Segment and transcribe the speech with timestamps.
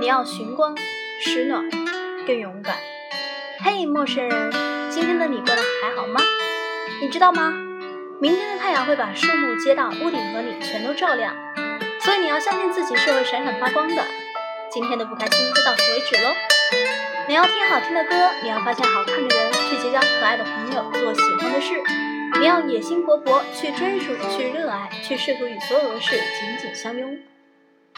[0.00, 0.76] 你要寻光
[1.20, 1.68] 使暖
[2.24, 2.76] 更勇敢。
[3.64, 4.52] 嘿陌生人
[4.90, 6.20] 今天的你过得还好吗？
[7.02, 7.52] 你知道吗？
[8.20, 11.34] 明天的太阳会把树木街道屋顶和你全都照亮
[12.00, 14.04] 所以你要相信自己是会闪闪发光的。
[14.70, 16.30] 今天的不开心就到此为止喽
[17.26, 18.10] 你要听好听的歌
[18.42, 21.74] 你要发现好看的人去结交可爱的朋友做喜欢的事。
[22.38, 27.18] 你要野心勃勃去追逐去热爱去试图与所有的事紧紧相拥。